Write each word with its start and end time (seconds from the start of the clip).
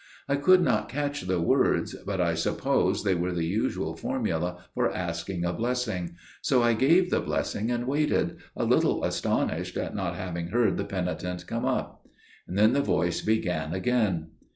I 0.27 0.35
could 0.35 0.63
not 0.63 0.89
catch 0.89 1.21
the 1.21 1.39
words, 1.39 1.93
but 2.07 2.19
I 2.19 2.33
supposed 2.33 3.05
they 3.05 3.13
were 3.13 3.31
the 3.33 3.45
usual 3.45 3.95
formula 3.95 4.65
for 4.73 4.91
asking 4.91 5.45
a 5.45 5.53
blessing, 5.53 6.15
so 6.41 6.63
I 6.63 6.73
gave 6.73 7.11
the 7.11 7.19
blessing 7.21 7.69
and 7.69 7.85
waited, 7.85 8.37
a 8.55 8.63
little 8.63 9.03
astonished 9.03 9.77
at 9.77 9.93
not 9.95 10.15
having 10.15 10.47
heard 10.47 10.77
the 10.77 10.85
penitent 10.85 11.45
come 11.45 11.65
up. 11.65 12.03
"Then 12.47 12.73
the 12.73 12.81
voice 12.81 13.21
began 13.21 13.75
again." 13.75 14.29